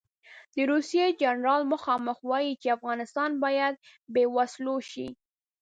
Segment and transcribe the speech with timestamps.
[0.55, 3.73] د روسیې جنرال مخامخ وایي چې افغانستان باید
[4.13, 5.07] بې وسلو شي.